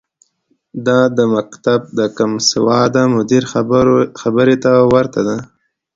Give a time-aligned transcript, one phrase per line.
[0.87, 3.43] دا د مکتب د کمسواده مدیر
[4.23, 5.37] خبرې ته ورته ده.